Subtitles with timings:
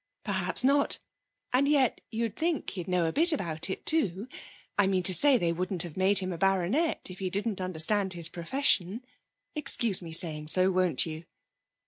[0.23, 0.97] 'Perhaps not.
[1.53, 4.27] And yet you'd think he'd know a bit about it, too!
[4.75, 8.13] I mean to say, they wouldn't have made him a baronet if he didn't understand
[8.13, 9.05] his profession.
[9.55, 11.25] Excuse my saying so, won't you?'